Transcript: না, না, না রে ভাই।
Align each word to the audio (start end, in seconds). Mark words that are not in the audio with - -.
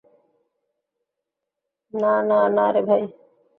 না, 1.93 2.13
না, 2.29 2.39
না 2.57 2.65
রে 2.71 2.81
ভাই। 2.81 3.03